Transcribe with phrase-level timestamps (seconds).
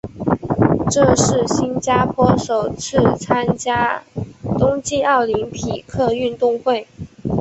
[0.89, 4.01] 这是新加坡首次参加
[4.57, 6.87] 冬季奥林匹克运动会。